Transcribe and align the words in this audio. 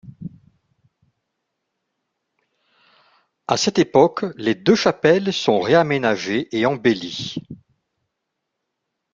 À 3.47 3.55
cette 3.55 3.77
époque 3.77 4.25
les 4.35 4.55
deux 4.55 4.73
chapelles 4.73 5.31
sont 5.31 5.59
réaménagées 5.59 6.49
et 6.57 6.65
embellies. 6.65 7.35